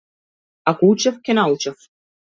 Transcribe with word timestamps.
Ако 0.71 0.89
учев 0.95 1.19
ќе 1.29 1.37
научев. 1.41 1.89